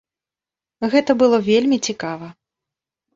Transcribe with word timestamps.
Гэта 0.95 1.11
было 1.21 1.37
вельмі 1.49 1.77
цікава. 1.91 2.31